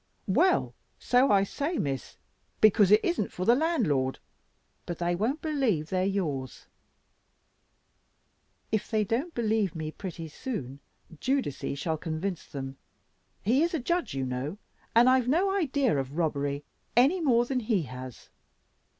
"Well, 0.27 0.73
so 0.97 1.31
I 1.31 1.43
say, 1.43 1.77
Miss; 1.77 2.17
because 2.59 2.89
it 2.89 3.05
isn't 3.05 3.31
for 3.31 3.45
the 3.45 3.53
landlord; 3.53 4.17
but 4.87 4.97
they 4.97 5.13
won't 5.13 5.43
believe 5.43 5.89
they 5.89 6.01
are 6.05 6.05
yours." 6.05 6.65
"If 8.71 8.89
they 8.89 9.03
don't 9.03 9.35
believe 9.35 9.75
me 9.75 9.91
pretty 9.91 10.27
soon, 10.27 10.79
Giudice 11.19 11.77
shall 11.77 11.97
convince 11.99 12.47
them. 12.47 12.77
He 13.43 13.61
is 13.61 13.75
a 13.75 13.79
judge 13.79 14.15
you 14.15 14.25
know, 14.25 14.57
and 14.95 15.07
I've 15.07 15.27
no 15.27 15.55
idea 15.55 15.95
of 15.99 16.17
robbery 16.17 16.63
any 16.97 17.21
more 17.21 17.45
than 17.45 17.59
he 17.59 17.83
has. 17.83 18.29